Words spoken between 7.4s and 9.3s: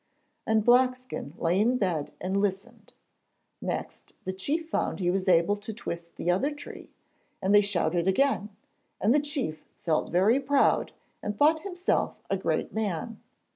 they shouted again, and the